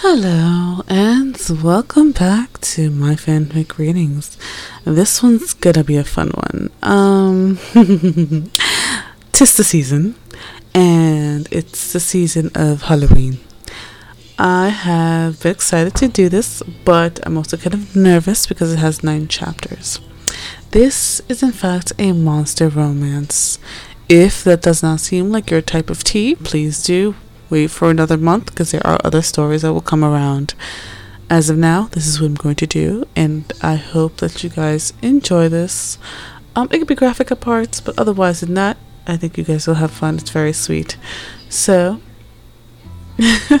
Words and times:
Hello, 0.00 0.84
and 0.86 1.36
welcome 1.60 2.12
back 2.12 2.60
to 2.60 2.88
my 2.88 3.14
fanfic 3.14 3.78
readings. 3.78 4.38
This 4.84 5.24
one's 5.24 5.54
gonna 5.54 5.82
be 5.82 5.96
a 5.96 6.04
fun 6.04 6.30
one. 6.30 6.70
Um, 6.84 7.56
tis 9.32 9.56
the 9.56 9.64
season, 9.64 10.14
and 10.72 11.48
it's 11.50 11.92
the 11.92 11.98
season 11.98 12.52
of 12.54 12.82
Halloween. 12.82 13.40
I 14.38 14.68
have 14.68 15.42
been 15.42 15.50
excited 15.50 15.96
to 15.96 16.06
do 16.06 16.28
this, 16.28 16.62
but 16.84 17.18
I'm 17.26 17.36
also 17.36 17.56
kind 17.56 17.74
of 17.74 17.96
nervous 17.96 18.46
because 18.46 18.72
it 18.72 18.78
has 18.78 19.02
nine 19.02 19.26
chapters. 19.26 19.98
This 20.70 21.20
is, 21.28 21.42
in 21.42 21.50
fact, 21.50 21.92
a 21.98 22.12
monster 22.12 22.68
romance. 22.68 23.58
If 24.08 24.44
that 24.44 24.62
does 24.62 24.80
not 24.80 25.00
seem 25.00 25.32
like 25.32 25.50
your 25.50 25.60
type 25.60 25.90
of 25.90 26.04
tea, 26.04 26.36
please 26.36 26.84
do 26.84 27.16
wait 27.50 27.70
for 27.70 27.90
another 27.90 28.16
month 28.16 28.46
because 28.46 28.72
there 28.72 28.86
are 28.86 29.00
other 29.04 29.22
stories 29.22 29.62
that 29.62 29.72
will 29.72 29.80
come 29.80 30.04
around. 30.04 30.54
As 31.30 31.50
of 31.50 31.58
now, 31.58 31.88
this 31.92 32.06
is 32.06 32.20
what 32.20 32.28
I'm 32.28 32.34
going 32.34 32.56
to 32.56 32.66
do, 32.66 33.06
and 33.14 33.52
I 33.60 33.74
hope 33.76 34.16
that 34.18 34.42
you 34.42 34.48
guys 34.48 34.94
enjoy 35.02 35.48
this. 35.48 35.98
Um, 36.56 36.68
it 36.70 36.78
could 36.78 36.88
be 36.88 36.94
graphic 36.94 37.30
at 37.30 37.40
parts, 37.40 37.80
but 37.80 37.98
otherwise 37.98 38.40
than 38.40 38.54
that, 38.54 38.78
I 39.06 39.16
think 39.16 39.36
you 39.36 39.44
guys 39.44 39.66
will 39.66 39.74
have 39.74 39.90
fun. 39.90 40.16
It's 40.16 40.30
very 40.30 40.54
sweet. 40.54 40.96
So, 41.50 42.00
I 43.18 43.60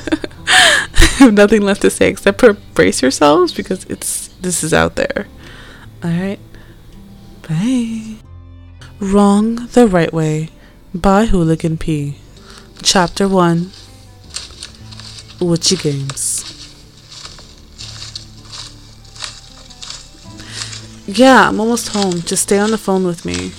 have 1.18 1.34
nothing 1.34 1.62
left 1.62 1.82
to 1.82 1.90
say 1.90 2.08
except 2.08 2.40
for 2.40 2.54
brace 2.74 3.02
yourselves 3.02 3.52
because 3.52 3.84
it's 3.84 4.28
this 4.40 4.62
is 4.62 4.72
out 4.72 4.96
there. 4.96 5.26
All 6.02 6.10
right, 6.10 6.38
bye. 7.46 8.16
Wrong 9.00 9.66
the 9.66 9.86
Right 9.86 10.12
Way 10.12 10.48
by 10.94 11.26
Hooligan 11.26 11.78
P. 11.78 12.18
Chapter 12.82 13.28
1 13.28 13.72
Witchy 15.40 15.76
Games. 15.76 16.44
Yeah, 21.06 21.48
I'm 21.48 21.58
almost 21.58 21.88
home. 21.88 22.20
Just 22.20 22.42
stay 22.42 22.58
on 22.58 22.70
the 22.70 22.78
phone 22.78 23.04
with 23.04 23.24
me. 23.24 23.52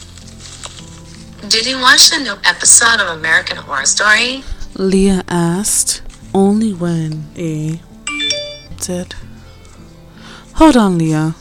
Did 1.49 1.65
you 1.65 1.79
watch 1.79 2.11
the 2.11 2.19
new 2.19 2.35
episode 2.45 2.99
of 3.01 3.07
American 3.17 3.57
Horror 3.57 3.85
Story? 3.85 4.43
Leah 4.75 5.23
asked. 5.27 6.03
Only 6.33 6.73
when 6.73 7.25
A 7.35 7.81
did. 8.81 9.15
Hold 10.55 10.77
on, 10.77 10.99
Leah. 10.99 11.33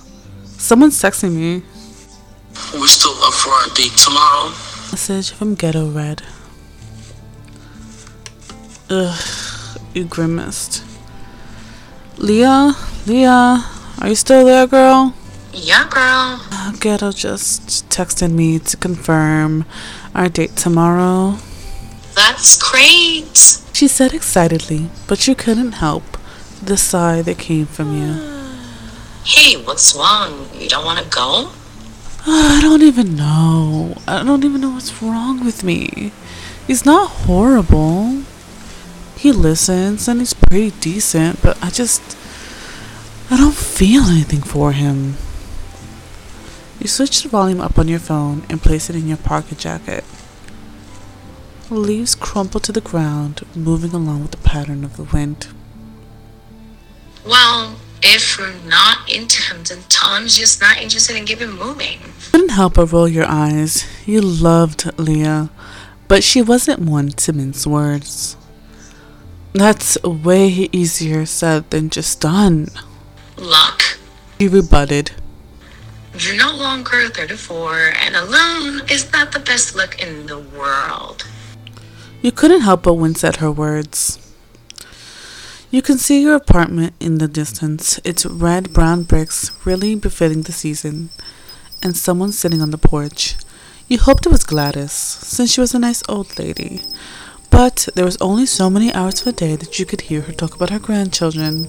Someone's 0.45 1.01
texting 1.01 1.33
me. 1.35 1.63
We're 2.73 2.87
still 2.87 3.13
up 3.23 3.35
for 3.35 3.51
our 3.51 3.69
date 3.75 3.93
tomorrow. 3.93 4.49
Message 4.91 5.31
from 5.31 5.55
Ghetto 5.55 5.91
Red. 5.91 6.23
Ugh, 8.89 9.21
you 9.95 10.05
grimaced. 10.05 10.85
Leah, 12.17 12.75
Leah, 13.07 13.65
are 14.01 14.09
you 14.09 14.15
still 14.15 14.45
there, 14.45 14.67
girl? 14.67 15.15
Yeah, 15.53 15.89
girl. 15.89 16.41
Uh, 16.53 16.73
Ghetto 16.79 17.13
just 17.13 17.89
texted 17.89 18.33
me 18.33 18.59
to 18.59 18.77
confirm 18.77 19.65
our 20.15 20.29
date 20.29 20.57
tomorrow. 20.57 21.39
That's 22.15 22.61
great. 22.61 23.63
She 23.73 23.89
said 23.89 24.13
excitedly, 24.13 24.91
but 25.07 25.27
you 25.27 25.35
couldn't 25.35 25.73
help 25.73 26.05
the 26.63 26.77
sigh 26.77 27.23
that 27.23 27.39
came 27.39 27.67
from 27.67 27.97
you. 27.97 28.35
Hey, 29.25 29.63
what's 29.63 29.95
wrong? 29.95 30.49
You 30.55 30.71
don't 30.71 30.87
want 30.87 31.01
to 31.01 31.11
go? 31.11 31.51
I 32.27 32.61
don't 32.63 32.83
even 32.83 33.15
know. 33.15 33.95
I 34.07 34.25
don't 34.25 34.43
even 34.43 34.63
know 34.63 34.71
what's 34.71 35.03
wrong 35.03 35.45
with 35.45 35.63
me. 35.63 36.13
He's 36.67 36.87
not 36.87 37.11
horrible. 37.11 38.23
He 39.19 39.33
listens 39.33 40.07
and 40.07 40.21
he's 40.21 40.33
pretty 40.33 40.71
decent, 40.81 41.43
but 41.43 41.63
I 41.63 41.71
just. 41.71 42.17
I 43.31 43.37
don't 43.37 43.55
feel 43.55 44.05
anything 44.05 44.43
for 44.43 44.73
him. 44.73 45.17
You 46.81 46.87
switch 46.87 47.23
the 47.23 47.29
volume 47.29 47.61
up 47.61 47.79
on 47.79 47.89
your 47.89 47.99
phone 47.99 48.47
and 48.49 48.63
place 48.63 48.89
it 48.89 48.97
in 48.97 49.09
your 49.09 49.17
pocket 49.19 49.59
jacket. 49.59 50.05
Leaves 51.69 52.15
crumple 52.15 52.61
to 52.61 52.73
the 52.73 52.81
ground, 52.81 53.45
moving 53.55 53.93
along 53.93 54.23
with 54.23 54.31
the 54.31 54.39
pattern 54.39 54.85
of 54.85 54.97
the 54.97 55.03
wind. 55.03 55.49
Well, 57.27 57.77
if 58.01 58.39
you're 58.39 58.55
not 58.67 59.11
into 59.13 59.43
him, 59.43 59.65
then 59.65 59.81
Tom's 59.91 60.39
just 60.39 60.63
not 60.63 60.79
interested 60.79 61.17
in 61.17 61.27
keeping 61.27 61.51
moving. 61.51 61.99
Couldn't 62.31 62.51
help 62.51 62.75
but 62.75 62.93
roll 62.93 63.09
your 63.09 63.27
eyes. 63.27 63.85
You 64.07 64.23
loved 64.23 64.99
Leah, 64.99 65.51
but 66.07 66.25
she 66.25 66.41
wasn't 66.41 66.79
one 66.79 67.09
to 67.09 67.33
mince 67.35 67.67
words. 67.67 68.38
That's 69.53 70.01
way 70.03 70.69
easier 70.73 71.27
said 71.27 71.71
than 71.71 71.91
just 71.91 72.21
done. 72.21 72.69
Luck. 73.37 73.83
He 74.39 74.47
rebutted. 74.49 75.13
you're 76.19 76.37
no 76.37 76.55
longer 76.55 77.09
34, 77.09 77.93
and 78.03 78.15
alone 78.17 78.83
is 78.91 79.11
not 79.13 79.33
the 79.33 79.41
best 79.41 79.75
look 79.75 80.01
in 80.01 80.27
the 80.27 80.39
world. 80.39 81.27
You 82.23 82.33
couldn't 82.33 82.63
help 82.63 82.83
but 82.85 82.95
wince 82.95 83.23
at 83.25 83.37
her 83.37 83.51
words. 83.51 84.19
You 85.71 85.83
can 85.83 85.99
see 85.99 86.23
your 86.23 86.35
apartment 86.35 86.95
in 86.99 87.19
the 87.19 87.29
distance, 87.29 88.01
its 88.05 88.25
red 88.27 88.73
brown 88.73 89.03
bricks 89.05 89.53
really 89.65 89.95
befitting 89.95 90.43
the 90.43 90.53
season, 90.53 91.11
and 91.83 91.97
someone 91.97 92.33
sitting 92.33 92.63
on 92.63 92.71
the 92.71 92.79
porch. 92.79 93.37
You 93.87 93.99
hoped 93.99 94.27
it 94.27 94.33
was 94.33 94.45
Gladys, 94.45 94.93
since 94.93 95.53
she 95.53 95.61
was 95.61 95.75
a 95.75 95.79
nice 95.79 96.03
old 96.09 96.39
lady, 96.39 96.83
but 97.51 97.89
there 97.95 98.05
was 98.05 98.17
only 98.21 98.47
so 98.47 98.71
many 98.71 98.93
hours 98.93 99.21
of 99.21 99.25
the 99.25 99.33
day 99.33 99.57
that 99.57 99.79
you 99.79 99.87
could 99.87 100.03
hear 100.03 100.23
her 100.23 100.33
talk 100.33 100.55
about 100.55 100.71
her 100.71 100.79
grandchildren. 100.79 101.69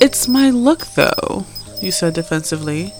It's 0.00 0.26
my 0.26 0.50
look, 0.50 0.86
though, 0.94 1.46
you 1.80 1.92
said 1.92 2.14
defensively. 2.14 2.92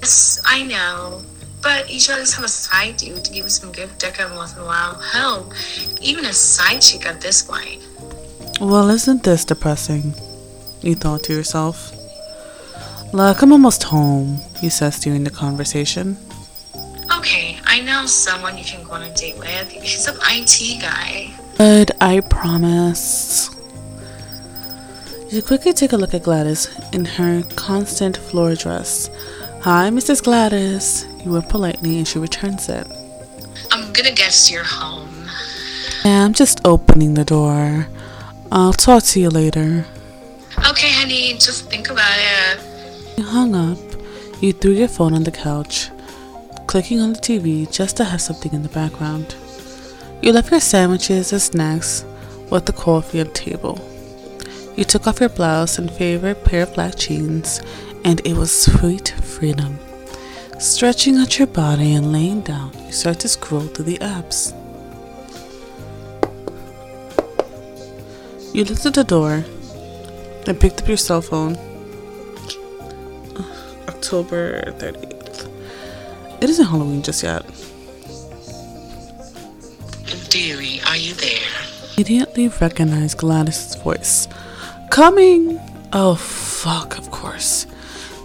Yes, 0.00 0.40
I 0.44 0.62
know. 0.64 1.22
But 1.62 1.92
you 1.92 1.98
should 1.98 2.14
always 2.14 2.34
have 2.34 2.44
a 2.44 2.48
side 2.48 2.96
dude 2.96 3.24
to 3.24 3.32
give 3.32 3.44
you 3.44 3.50
some 3.50 3.72
good 3.72 3.90
dick 3.98 4.20
every 4.20 4.36
once 4.36 4.54
in 4.54 4.62
a 4.62 4.64
while. 4.64 4.94
Hell, 5.00 5.52
even 6.00 6.24
a 6.24 6.32
side 6.32 6.80
chick 6.80 7.06
at 7.06 7.20
this 7.20 7.42
point. 7.42 7.82
Well, 8.60 8.88
isn't 8.90 9.24
this 9.24 9.44
depressing? 9.44 10.14
You 10.82 10.94
thought 10.94 11.24
to 11.24 11.32
yourself. 11.32 11.92
Look, 13.12 13.42
I'm 13.42 13.52
almost 13.52 13.82
home, 13.82 14.40
he 14.60 14.68
says 14.68 15.00
during 15.00 15.24
the 15.24 15.30
conversation. 15.30 16.16
I 17.76 17.80
know 17.80 18.06
someone 18.06 18.56
you 18.56 18.64
can 18.64 18.82
go 18.84 18.92
on 18.92 19.02
a 19.02 19.12
date 19.12 19.36
with. 19.36 19.70
He's 19.70 20.06
an 20.06 20.16
IT 20.30 20.80
guy. 20.80 21.30
Good, 21.58 21.90
I 22.00 22.20
promise. 22.20 23.50
You 25.28 25.42
quickly 25.42 25.74
take 25.74 25.92
a 25.92 25.98
look 25.98 26.14
at 26.14 26.22
Gladys 26.22 26.70
in 26.94 27.04
her 27.04 27.42
constant 27.54 28.16
floor 28.16 28.54
dress. 28.54 29.10
Hi, 29.60 29.90
Mrs. 29.90 30.24
Gladys. 30.24 31.04
You 31.22 31.32
word 31.32 31.50
politely 31.50 31.98
and 31.98 32.08
she 32.08 32.18
returns 32.18 32.70
it. 32.70 32.86
I'm 33.70 33.92
gonna 33.92 34.12
guess 34.12 34.50
you're 34.50 34.64
home. 34.64 35.28
Yeah, 36.02 36.24
I'm 36.24 36.32
just 36.32 36.62
opening 36.64 37.12
the 37.12 37.26
door. 37.26 37.88
I'll 38.50 38.72
talk 38.72 39.02
to 39.02 39.20
you 39.20 39.28
later. 39.28 39.84
Okay, 40.70 40.92
honey, 40.92 41.34
just 41.34 41.68
think 41.68 41.90
about 41.90 42.16
it. 42.16 43.18
You 43.18 43.24
hung 43.24 43.54
up. 43.54 43.78
You 44.40 44.54
threw 44.54 44.72
your 44.72 44.88
phone 44.88 45.12
on 45.12 45.24
the 45.24 45.30
couch, 45.30 45.90
clicking 46.76 47.00
on 47.00 47.14
the 47.14 47.18
TV 47.18 47.64
just 47.72 47.96
to 47.96 48.04
have 48.04 48.20
something 48.20 48.52
in 48.52 48.62
the 48.62 48.68
background. 48.68 49.34
You 50.20 50.30
left 50.30 50.50
your 50.50 50.60
sandwiches 50.60 51.32
and 51.32 51.40
snacks 51.40 52.04
with 52.50 52.66
the 52.66 52.74
coffee 52.74 53.20
on 53.20 53.28
the 53.28 53.32
table. 53.32 53.80
You 54.76 54.84
took 54.84 55.06
off 55.06 55.20
your 55.20 55.30
blouse 55.30 55.78
and 55.78 55.90
favorite 55.90 56.44
pair 56.44 56.64
of 56.64 56.74
black 56.74 56.96
jeans, 56.96 57.62
and 58.04 58.20
it 58.26 58.34
was 58.34 58.52
sweet 58.52 59.08
freedom. 59.24 59.78
Stretching 60.58 61.16
out 61.16 61.38
your 61.38 61.46
body 61.46 61.94
and 61.94 62.12
laying 62.12 62.42
down, 62.42 62.72
you 62.84 62.92
start 62.92 63.20
to 63.20 63.28
scroll 63.28 63.68
through 63.68 63.86
the 63.86 63.96
apps. 64.00 64.52
You 68.54 68.64
looked 68.64 68.84
at 68.84 68.92
the 68.92 69.02
door 69.02 69.46
and 70.46 70.60
picked 70.60 70.82
up 70.82 70.88
your 70.88 70.98
cell 70.98 71.22
phone. 71.22 71.56
October 73.88 74.60
30th. 74.72 75.25
It 76.46 76.50
isn't 76.50 76.66
Halloween 76.66 77.02
just 77.02 77.24
yet. 77.24 77.44
Dearie, 80.30 80.80
are 80.86 80.96
you 80.96 81.12
there? 81.14 81.40
Immediately 81.96 82.46
recognized 82.60 83.18
Gladys' 83.18 83.74
voice. 83.74 84.28
Coming! 84.92 85.58
Oh, 85.92 86.14
fuck, 86.14 86.98
of 86.98 87.10
course. 87.10 87.66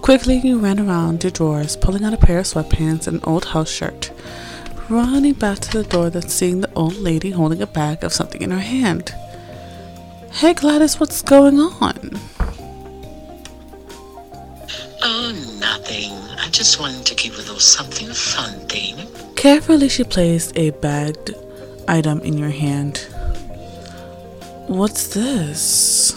Quickly, 0.02 0.36
you 0.36 0.60
ran 0.60 0.78
around 0.78 1.24
your 1.24 1.32
drawers, 1.32 1.76
pulling 1.76 2.04
out 2.04 2.14
a 2.14 2.16
pair 2.16 2.38
of 2.38 2.44
sweatpants 2.44 3.08
and 3.08 3.16
an 3.16 3.24
old 3.24 3.46
house 3.46 3.68
shirt. 3.68 4.12
Running 4.88 5.32
back 5.32 5.58
to 5.58 5.78
the 5.78 5.82
door, 5.82 6.08
then 6.08 6.28
seeing 6.28 6.60
the 6.60 6.72
old 6.74 6.98
lady 6.98 7.32
holding 7.32 7.60
a 7.60 7.66
bag 7.66 8.04
of 8.04 8.12
something 8.12 8.40
in 8.40 8.52
her 8.52 8.60
hand. 8.60 9.12
Hey, 10.30 10.54
Gladys, 10.54 11.00
what's 11.00 11.22
going 11.22 11.58
on? 11.58 12.20
Just 16.62 16.78
wanted 16.78 17.04
to 17.04 17.16
give 17.16 17.32
you 17.32 17.38
a 17.38 17.42
little 17.42 17.58
something 17.58 18.06
fun 18.12 18.54
thing. 18.68 18.94
Carefully, 19.34 19.88
she 19.88 20.04
placed 20.04 20.56
a 20.56 20.70
bagged 20.70 21.34
item 21.88 22.20
in 22.20 22.38
your 22.38 22.50
hand. 22.50 22.98
What's 24.68 25.12
this? 25.12 26.14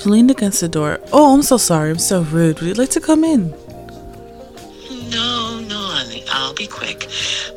You 0.00 0.10
leaned 0.10 0.32
against 0.32 0.60
the 0.60 0.68
door. 0.68 0.98
Oh, 1.12 1.32
I'm 1.32 1.42
so 1.42 1.58
sorry. 1.58 1.90
I'm 1.90 2.00
so 2.00 2.22
rude. 2.22 2.58
Would 2.58 2.70
you 2.70 2.74
like 2.74 2.90
to 2.90 3.00
come 3.00 3.22
in? 3.22 3.50
No, 5.08 5.60
no, 5.60 5.78
honey. 5.94 6.24
I'll 6.28 6.54
be 6.54 6.66
quick. 6.66 7.06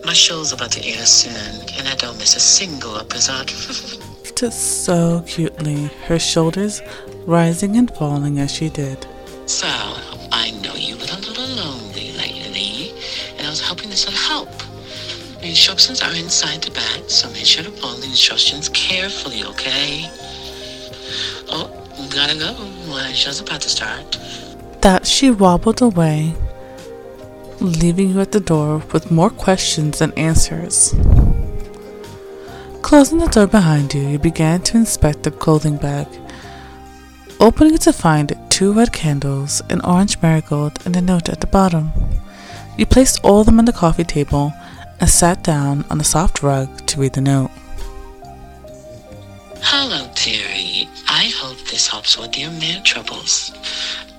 My 0.05 0.13
show's 0.13 0.53
about 0.53 0.73
to 0.73 0.85
air 0.85 1.07
soon, 1.07 1.33
and 1.75 1.87
I 1.87 1.95
don't 1.95 2.19
miss 2.19 2.35
a 2.35 2.39
single 2.39 2.97
episode. 2.99 3.51
So 4.51 5.23
cutely, 5.25 5.85
her 6.07 6.19
shoulders 6.19 6.81
rising 7.25 7.77
and 7.77 7.89
falling 7.89 8.37
as 8.37 8.53
she 8.53 8.67
did. 8.67 9.07
So, 9.45 9.67
I 10.31 10.51
know 10.63 10.73
you've 10.75 10.99
been 10.99 11.09
a 11.09 11.19
little 11.19 11.47
lonely 11.47 12.11
lately, 12.13 12.93
and 13.37 13.45
I 13.45 13.49
was 13.49 13.61
hoping 13.61 13.89
this 13.89 14.05
would 14.05 14.15
help. 14.15 14.49
The 15.39 15.49
instructions 15.49 16.01
are 16.01 16.13
inside 16.13 16.63
the 16.63 16.71
bag, 16.71 17.09
so 17.09 17.29
make 17.29 17.45
sure 17.45 17.63
to 17.63 17.71
follow 17.71 17.95
the 17.95 18.05
instructions 18.05 18.69
carefully, 18.69 19.43
okay? 19.43 20.09
Oh, 21.49 21.69
gotta 22.09 22.37
go. 22.37 22.53
My 22.89 23.13
show's 23.13 23.39
about 23.41 23.61
to 23.61 23.69
start. 23.69 24.17
That 24.81 25.05
she 25.05 25.29
wobbled 25.29 25.81
away, 25.81 26.33
leaving 27.59 28.09
you 28.09 28.21
at 28.21 28.31
the 28.31 28.39
door 28.39 28.79
with 28.91 29.11
more 29.11 29.29
questions 29.29 29.99
than 29.99 30.11
answers. 30.13 30.95
Closing 32.81 33.19
the 33.19 33.27
door 33.27 33.47
behind 33.47 33.93
you, 33.93 34.01
you 34.07 34.19
began 34.19 34.61
to 34.61 34.77
inspect 34.77 35.23
the 35.23 35.31
clothing 35.31 35.77
bag, 35.77 36.07
opening 37.39 37.75
it 37.75 37.81
to 37.81 37.93
find 37.93 38.31
two 38.55 38.71
red 38.71 38.93
candles, 38.93 39.61
an 39.69 39.81
orange 39.81 40.21
marigold, 40.21 40.79
and 40.85 40.95
a 40.95 41.01
note 41.01 41.27
at 41.27 41.41
the 41.41 41.47
bottom. 41.47 41.91
You 42.77 42.85
placed 42.85 43.19
all 43.21 43.41
of 43.41 43.47
them 43.47 43.59
on 43.59 43.65
the 43.65 43.73
coffee 43.73 44.05
table 44.05 44.53
and 45.01 45.09
sat 45.09 45.43
down 45.43 45.83
on 45.89 45.97
the 45.97 46.05
soft 46.05 46.41
rug 46.41 46.69
to 46.87 47.01
read 47.01 47.11
the 47.11 47.19
note. 47.19 47.51
Hello, 49.59 50.09
dearie. 50.15 50.87
I 51.09 51.29
hope 51.35 51.57
this 51.69 51.89
helps 51.89 52.17
with 52.17 52.37
your 52.37 52.51
man 52.51 52.81
troubles. 52.83 53.51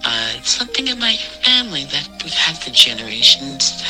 Uh, 0.05 0.33
something 0.43 0.87
in 0.87 0.99
my 0.99 1.17
family 1.17 1.85
that 1.87 2.07
we've 2.23 2.35
had 2.35 2.59
for 2.59 2.69
generations. 2.69 3.83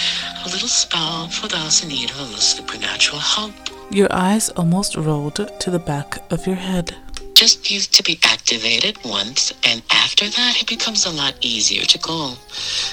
A 0.44 0.48
little 0.48 0.68
spell 0.68 1.26
for 1.26 1.48
those 1.48 1.82
in 1.82 1.88
need 1.88 2.10
of 2.10 2.20
a 2.20 2.22
little 2.22 2.38
supernatural 2.38 3.18
help. 3.18 3.52
Your 3.90 4.12
eyes 4.12 4.50
almost 4.50 4.94
rolled 4.96 5.40
to 5.58 5.70
the 5.72 5.80
back 5.80 6.18
of 6.30 6.46
your 6.46 6.54
head. 6.54 6.94
Just 7.36 7.70
needs 7.70 7.86
to 7.88 8.02
be 8.02 8.18
activated 8.24 8.96
once, 9.04 9.52
and 9.62 9.82
after 9.90 10.26
that, 10.26 10.56
it 10.58 10.66
becomes 10.66 11.04
a 11.04 11.10
lot 11.10 11.34
easier 11.42 11.84
to 11.84 11.98
go. 11.98 12.32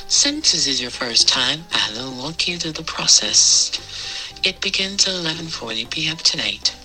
Since 0.10 0.52
this 0.52 0.68
is 0.68 0.82
your 0.82 0.92
first 0.92 1.30
time, 1.30 1.64
I 1.72 1.90
will 1.94 2.12
walk 2.22 2.46
you 2.46 2.58
through 2.58 2.74
the 2.74 2.84
process. 2.84 3.72
It 4.44 4.60
begins 4.60 5.08
at 5.08 5.14
11:40 5.14 5.90
p.m. 5.90 6.18
tonight. 6.18 6.76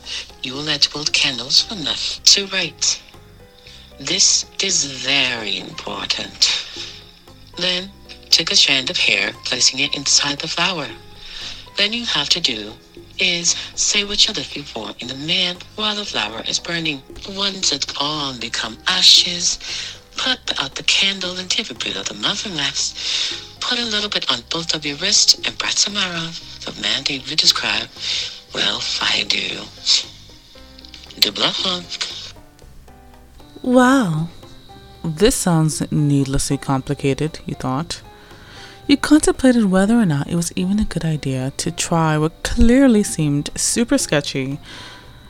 You 0.41 0.53
will 0.55 0.63
light 0.63 0.89
both 0.93 1.13
candles 1.13 1.61
from 1.61 1.83
left 1.83 2.25
to 2.27 2.47
right. 2.47 3.03
This 3.99 4.47
is 4.63 4.85
very 4.85 5.59
important. 5.59 6.65
Then, 7.57 7.91
take 8.31 8.53
a 8.53 8.57
strand 8.57 8.89
of 8.89 8.99
hair, 8.99 9.33
placing 9.45 9.81
it 9.81 9.97
inside 9.97 10.39
the 10.39 10.55
flower. 10.57 10.87
Then 11.77 11.93
you 11.93 12.07
have 12.07 12.29
to 12.29 12.41
do 12.41 12.75
is 13.21 13.51
say 13.75 14.05
what 14.05 14.27
you're 14.27 14.35
looking 14.35 14.63
for 14.63 14.91
in 15.01 15.11
a 15.11 15.15
man 15.15 15.57
while 15.77 15.97
the 15.97 16.05
flower 16.05 16.43
is 16.47 16.59
burning. 16.59 17.03
Once 17.31 17.73
it's 17.73 17.93
all 18.01 18.37
become 18.39 18.77
ashes, 18.87 19.59
put 20.17 20.39
out 20.61 20.75
the 20.75 20.83
candle 20.85 21.37
and 21.39 21.51
take 21.51 21.71
a 21.71 21.75
bit 21.75 21.97
of 21.97 22.07
the 22.07 22.15
muffin 22.15 22.55
wax. 22.55 23.57
Put 23.61 23.79
a 23.79 23.85
little 23.85 24.11
bit 24.11 24.31
on 24.31 24.39
both 24.51 24.75
of 24.75 24.85
your 24.87 24.97
wrists 24.97 25.35
and 25.47 25.57
breath 25.59 25.79
some. 25.79 25.95
The 25.95 26.81
man 26.81 27.03
David 27.03 27.39
describe. 27.39 27.89
Well, 28.55 28.81
I 29.01 29.25
do. 29.29 29.63
Hunk. 31.41 32.07
Wow. 33.63 34.29
This 35.05 35.35
sounds 35.35 35.91
needlessly 35.91 36.57
complicated, 36.57 37.41
you 37.47 37.55
thought. 37.55 38.03
You 38.89 38.97
contemplated 38.97 39.67
whether 39.67 40.01
or 40.01 40.07
not 40.07 40.29
it 40.29 40.35
was 40.35 40.51
even 40.57 40.79
a 40.79 40.85
good 40.87 41.05
idea 41.05 41.53
to 41.59 41.71
try 41.71 42.17
what 42.17 42.43
clearly 42.43 43.03
seemed 43.03 43.51
super 43.55 43.99
sketchy, 43.99 44.59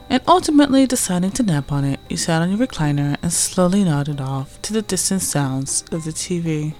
and 0.08 0.22
ultimately 0.28 0.87
deciding 0.87 1.32
to 1.32 1.43
nap 1.43 1.72
on 1.72 1.82
it, 1.82 1.99
you 2.08 2.16
sat 2.16 2.40
on 2.40 2.50
your 2.50 2.64
recliner 2.64 3.16
and 3.20 3.32
slowly 3.32 3.82
nodded 3.82 4.20
off 4.20 4.62
to 4.62 4.72
the 4.72 4.81
distant 4.81 5.22
sounds 5.22 5.82
of 5.90 6.05
the 6.05 6.12
TV. 6.12 6.75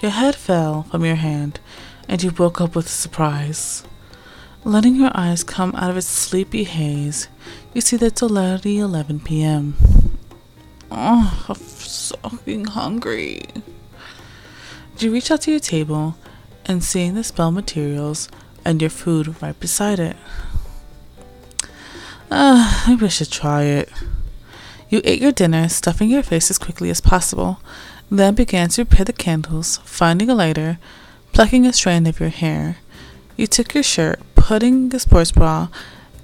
Your 0.00 0.12
head 0.12 0.36
fell 0.36 0.84
from 0.84 1.04
your 1.04 1.16
hand, 1.16 1.58
and 2.08 2.22
you 2.22 2.30
woke 2.30 2.60
up 2.60 2.76
with 2.76 2.88
surprise. 2.88 3.82
Letting 4.62 4.94
your 4.94 5.10
eyes 5.14 5.42
come 5.42 5.74
out 5.74 5.90
of 5.90 5.96
its 5.96 6.06
sleepy 6.06 6.62
haze, 6.62 7.26
you 7.74 7.80
see 7.80 7.96
that 7.96 8.06
it's 8.06 8.22
already 8.22 8.78
11 8.78 9.18
p.m. 9.18 10.05
Oh, 10.90 11.44
I'm 11.48 11.54
so 11.56 12.16
fucking 12.16 12.66
hungry. 12.66 13.42
You 14.98 15.12
reach 15.12 15.30
out 15.30 15.42
to 15.42 15.50
your 15.50 15.60
table 15.60 16.16
and 16.64 16.82
seeing 16.82 17.14
the 17.14 17.24
spell 17.24 17.50
materials 17.50 18.28
and 18.64 18.80
your 18.80 18.90
food 18.90 19.40
right 19.42 19.58
beside 19.58 19.98
it. 19.98 20.16
Ah, 22.30 22.84
maybe 22.88 23.06
I 23.06 23.08
should 23.08 23.30
try 23.30 23.62
it. 23.62 23.90
You 24.88 25.00
ate 25.04 25.20
your 25.20 25.32
dinner, 25.32 25.68
stuffing 25.68 26.10
your 26.10 26.22
face 26.22 26.50
as 26.50 26.58
quickly 26.58 26.90
as 26.90 27.00
possible, 27.00 27.60
then 28.10 28.34
began 28.34 28.68
to 28.70 28.84
prepare 28.84 29.04
the 29.04 29.12
candles, 29.12 29.78
finding 29.84 30.30
a 30.30 30.34
lighter, 30.34 30.78
plucking 31.32 31.66
a 31.66 31.72
strand 31.72 32.06
of 32.08 32.20
your 32.20 32.28
hair. 32.28 32.78
You 33.36 33.46
took 33.46 33.74
your 33.74 33.82
shirt, 33.82 34.20
putting 34.34 34.88
the 34.88 35.00
sports 35.00 35.32
bra, 35.32 35.68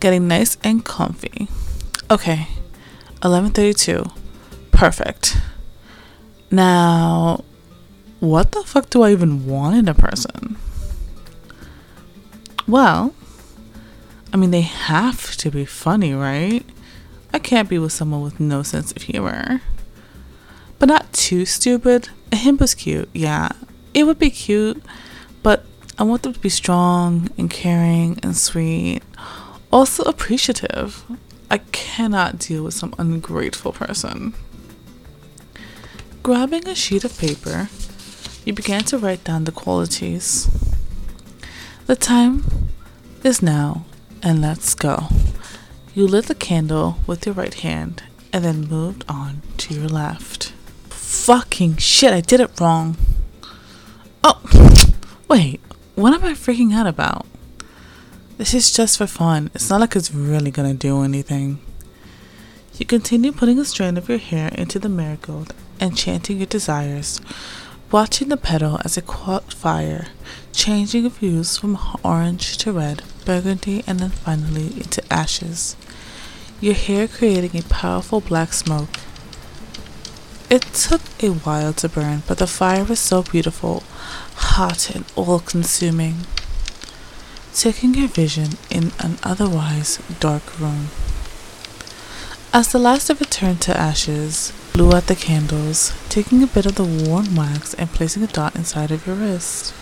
getting 0.00 0.26
nice 0.28 0.56
and 0.64 0.84
comfy. 0.84 1.48
Okay, 2.10 2.48
11:32. 3.22 4.21
Perfect. 4.82 5.36
Now, 6.50 7.44
what 8.18 8.50
the 8.50 8.64
fuck 8.64 8.90
do 8.90 9.02
I 9.02 9.12
even 9.12 9.46
want 9.46 9.76
in 9.76 9.86
a 9.86 9.94
person? 9.94 10.56
Well, 12.66 13.14
I 14.32 14.36
mean, 14.36 14.50
they 14.50 14.62
have 14.62 15.36
to 15.36 15.52
be 15.52 15.64
funny, 15.66 16.12
right? 16.12 16.66
I 17.32 17.38
can't 17.38 17.68
be 17.68 17.78
with 17.78 17.92
someone 17.92 18.22
with 18.22 18.40
no 18.40 18.64
sense 18.64 18.90
of 18.90 19.02
humor. 19.02 19.62
But 20.80 20.88
not 20.88 21.12
too 21.12 21.46
stupid. 21.46 22.08
A 22.32 22.34
himbo's 22.34 22.74
cute, 22.74 23.08
yeah. 23.12 23.50
It 23.94 24.02
would 24.02 24.18
be 24.18 24.30
cute, 24.30 24.82
but 25.44 25.64
I 25.96 26.02
want 26.02 26.24
them 26.24 26.32
to 26.32 26.40
be 26.40 26.48
strong 26.48 27.30
and 27.38 27.48
caring 27.48 28.18
and 28.24 28.36
sweet. 28.36 29.04
Also 29.70 30.02
appreciative. 30.02 31.04
I 31.48 31.58
cannot 31.70 32.40
deal 32.40 32.64
with 32.64 32.74
some 32.74 32.96
ungrateful 32.98 33.70
person. 33.70 34.34
Grabbing 36.22 36.68
a 36.68 36.74
sheet 36.76 37.02
of 37.02 37.18
paper, 37.18 37.68
you 38.44 38.52
began 38.52 38.84
to 38.84 38.96
write 38.96 39.24
down 39.24 39.42
the 39.42 39.50
qualities. 39.50 40.48
The 41.86 41.96
time 41.96 42.68
is 43.24 43.42
now, 43.42 43.84
and 44.22 44.40
let's 44.40 44.76
go. 44.76 45.08
You 45.96 46.06
lit 46.06 46.26
the 46.26 46.36
candle 46.36 46.98
with 47.08 47.26
your 47.26 47.34
right 47.34 47.52
hand 47.52 48.04
and 48.32 48.44
then 48.44 48.68
moved 48.68 49.04
on 49.08 49.42
to 49.56 49.74
your 49.74 49.88
left. 49.88 50.52
Fucking 50.90 51.78
shit, 51.78 52.12
I 52.12 52.20
did 52.20 52.38
it 52.38 52.60
wrong. 52.60 52.96
Oh, 54.22 54.40
wait, 55.26 55.60
what 55.96 56.14
am 56.14 56.22
I 56.22 56.34
freaking 56.34 56.72
out 56.72 56.86
about? 56.86 57.26
This 58.38 58.54
is 58.54 58.72
just 58.72 58.98
for 58.98 59.08
fun. 59.08 59.50
It's 59.54 59.68
not 59.68 59.80
like 59.80 59.96
it's 59.96 60.14
really 60.14 60.52
gonna 60.52 60.72
do 60.72 61.02
anything. 61.02 61.58
You 62.78 62.86
continue 62.86 63.32
putting 63.32 63.58
a 63.58 63.64
strand 63.64 63.98
of 63.98 64.08
your 64.08 64.18
hair 64.18 64.52
into 64.54 64.78
the 64.78 64.88
marigold 64.88 65.52
and 65.82 65.96
chanting 65.96 66.36
your 66.36 66.46
desires, 66.46 67.20
watching 67.90 68.28
the 68.28 68.36
petal 68.36 68.80
as 68.84 68.96
it 68.96 69.04
caught 69.04 69.52
fire, 69.52 70.06
changing 70.52 71.10
hues 71.10 71.56
from 71.56 71.76
orange 72.04 72.56
to 72.56 72.70
red, 72.70 73.02
burgundy, 73.24 73.82
and 73.84 73.98
then 73.98 74.10
finally 74.10 74.66
into 74.76 75.02
ashes. 75.12 75.76
Your 76.60 76.74
hair 76.74 77.08
creating 77.08 77.58
a 77.58 77.64
powerful 77.64 78.20
black 78.20 78.52
smoke. 78.52 79.00
It 80.48 80.62
took 80.72 81.00
a 81.20 81.30
while 81.30 81.72
to 81.72 81.88
burn, 81.88 82.22
but 82.28 82.38
the 82.38 82.46
fire 82.46 82.84
was 82.84 83.00
so 83.00 83.24
beautiful, 83.24 83.82
hot 84.36 84.94
and 84.94 85.04
all 85.16 85.40
consuming, 85.40 86.18
taking 87.52 87.94
your 87.94 88.06
vision 88.06 88.50
in 88.70 88.92
an 89.00 89.18
otherwise 89.24 89.98
dark 90.20 90.60
room. 90.60 90.90
As 92.52 92.70
the 92.70 92.78
last 92.78 93.10
of 93.10 93.20
it 93.20 93.32
turned 93.32 93.62
to 93.62 93.76
ashes, 93.76 94.52
blew 94.72 94.92
out 94.94 95.06
the 95.06 95.14
candles, 95.14 95.92
taking 96.08 96.42
a 96.42 96.46
bit 96.46 96.66
of 96.66 96.76
the 96.76 96.84
warm 96.84 97.36
wax 97.36 97.74
and 97.74 97.90
placing 97.90 98.22
a 98.22 98.26
dot 98.26 98.56
inside 98.56 98.90
of 98.90 99.06
your 99.06 99.16
wrist. 99.16 99.74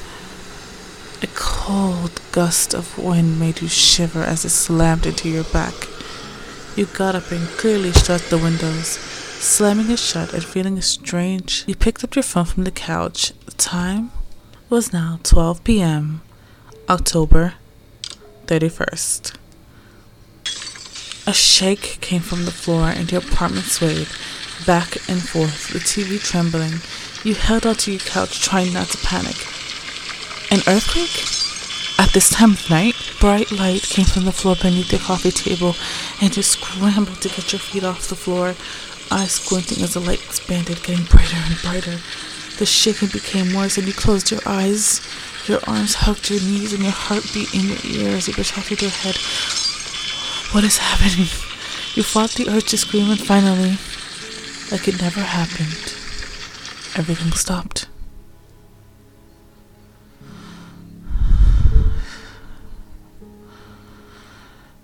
A 1.23 1.29
cold 1.35 2.21
gust 2.33 2.75
of 2.75 2.99
wind 2.99 3.39
made 3.39 3.61
you 3.61 3.69
shiver 3.69 4.23
as 4.23 4.45
it 4.45 4.51
slammed 4.51 5.07
into 5.07 5.29
your 5.29 5.45
back. 5.45 5.75
You 6.77 6.87
got 6.87 7.15
up 7.15 7.31
and 7.31 7.47
clearly 7.51 7.93
shut 7.93 8.23
the 8.23 8.39
windows, 8.39 8.87
slamming 8.87 9.91
it 9.91 9.99
shut 9.99 10.33
and 10.33 10.45
feeling 10.45 10.81
strange. 10.81 11.65
You 11.67 11.75
picked 11.75 12.03
up 12.03 12.17
your 12.17 12.23
phone 12.23 12.47
from 12.47 12.65
the 12.65 12.71
couch. 12.71 13.33
The 13.45 13.53
time 13.53 14.11
was 14.69 14.93
now 14.93 15.21
12 15.23 15.63
p.m. 15.63 16.23
October 16.89 17.55
31st. 18.47 19.37
A 21.27 21.33
shake 21.33 21.99
came 22.01 22.23
from 22.23 22.45
the 22.45 22.51
floor 22.51 22.87
and 22.87 23.13
your 23.13 23.21
apartment 23.21 23.67
swayed 23.67 24.09
back 24.67 24.97
and 25.09 25.23
forth, 25.23 25.73
the 25.73 25.79
TV 25.79 26.23
trembling. 26.23 26.81
You 27.25 27.35
held 27.35 27.67
onto 27.67 27.91
your 27.91 28.01
couch, 28.01 28.41
trying 28.41 28.73
not 28.73 28.89
to 28.89 28.99
panic. 28.99 29.37
An 30.51 30.61
earthquake? 30.67 31.25
At 31.99 32.13
this 32.15 32.31
time 32.31 32.53
of 32.53 32.71
night, 32.71 32.95
bright 33.21 33.53
light 33.53 33.83
came 33.83 34.07
from 34.07 34.25
the 34.25 34.33
floor 34.33 34.57
beneath 34.57 34.91
your 34.91 35.01
coffee 35.01 35.31
table, 35.31 35.77
and 36.21 36.35
you 36.35 36.43
scrambled 36.43 37.21
to 37.21 37.29
get 37.29 37.53
your 37.53 37.61
feet 37.61 37.85
off 37.85 38.09
the 38.09 38.17
floor, 38.17 38.55
eyes 39.11 39.33
squinting 39.33 39.85
as 39.85 39.95
the 39.95 40.01
light 40.01 40.23
expanded, 40.25 40.83
getting 40.83 41.05
brighter 41.05 41.37
and 41.37 41.61
brighter. 41.61 42.01
The 42.59 42.67
shaking 42.67 43.09
became 43.09 43.55
worse, 43.55 43.79
and 43.79 43.87
you 43.87 43.93
closed 43.93 44.31
your 44.31 44.41
eyes. 44.47 45.01
Your 45.47 45.61
arms 45.67 45.95
hugged 45.95 46.31
your 46.31 46.41
knees, 46.41 46.73
and 46.73 46.83
your 46.83 46.93
heart 46.93 47.25
beat 47.35 47.55
in 47.55 47.69
your 47.69 47.79
ears. 47.85 48.29
You 48.29 48.35
protected 48.35 48.83
your 48.83 48.91
head. 48.91 49.17
What 50.53 50.65
is 50.65 50.79
happening? 50.79 51.29
You 51.95 52.03
fought 52.03 52.31
the 52.31 52.49
urge 52.49 52.71
to 52.71 52.79
scream, 52.79 53.11
and 53.11 53.21
finally, 53.21 53.77
like 54.71 54.87
it 54.87 55.01
never 55.01 55.21
happened, 55.21 55.95
everything 56.97 57.33
stopped. 57.33 57.89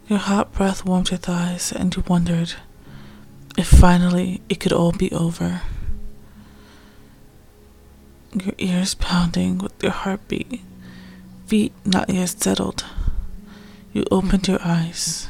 Your 0.08 0.18
hot 0.18 0.52
breath 0.52 0.84
warmed 0.84 1.10
your 1.10 1.18
thighs, 1.18 1.72
and 1.72 1.94
you 1.94 2.02
wondered 2.06 2.54
if 3.56 3.68
finally 3.68 4.40
it 4.48 4.60
could 4.60 4.72
all 4.72 4.92
be 4.92 5.10
over. 5.12 5.62
Your 8.32 8.54
ears 8.58 8.94
pounding 8.94 9.58
with 9.58 9.82
your 9.82 9.92
heartbeat, 9.92 10.60
feet 11.46 11.72
not 11.84 12.10
yet 12.10 12.28
settled. 12.28 12.84
You 13.92 14.04
opened 14.10 14.46
your 14.46 14.60
eyes. 14.62 15.28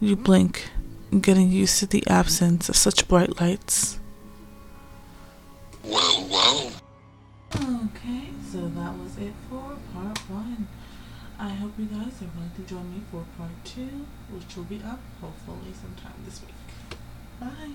You 0.00 0.14
blink, 0.14 0.70
getting 1.20 1.50
used 1.50 1.78
to 1.80 1.86
the 1.86 2.06
absence 2.06 2.68
of 2.68 2.76
such 2.76 3.08
bright 3.08 3.40
lights. 3.40 4.00
Well, 5.84 6.26
well. 6.30 6.72
Okay, 7.54 8.28
so 8.50 8.68
that 8.68 8.98
was 8.98 9.16
it 9.18 9.32
for 9.48 9.76
part 9.94 10.18
one. 10.28 10.68
I 11.38 11.50
hope 11.50 11.72
you 11.78 11.86
guys 11.86 12.22
are 12.22 12.30
willing 12.34 12.50
to 12.56 12.62
join 12.62 12.92
me 12.92 13.02
for 13.10 13.24
part 13.38 13.50
two, 13.64 14.06
which 14.30 14.56
will 14.56 14.64
be 14.64 14.82
up 14.82 15.00
hopefully 15.20 15.72
sometime 15.80 16.14
this 16.24 16.40
week. 16.40 16.98
Bye. 17.38 17.72